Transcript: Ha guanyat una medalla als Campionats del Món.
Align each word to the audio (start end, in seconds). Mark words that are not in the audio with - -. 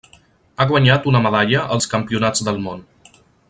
Ha 0.55 0.65
guanyat 0.71 1.05
una 1.11 1.21
medalla 1.27 1.67
als 1.77 1.91
Campionats 1.95 2.43
del 2.49 2.59
Món. 2.67 2.83